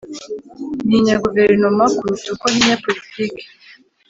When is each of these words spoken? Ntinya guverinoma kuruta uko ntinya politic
Ntinya 0.87 1.15
guverinoma 1.23 1.83
kuruta 1.95 2.27
uko 2.33 2.45
ntinya 2.53 2.77
politic 2.83 3.33